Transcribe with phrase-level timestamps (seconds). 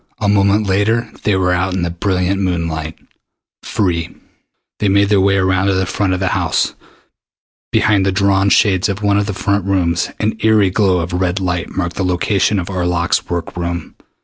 [0.19, 2.95] A moment later, and they were out in the brilliant moonlight
[3.61, 4.09] free.
[4.79, 6.73] They made their way around to the front of the house.
[7.71, 11.39] Behind the drawn shades of one of the front rooms an eery glow of red
[11.39, 13.93] light marked the location of Arlok's work room.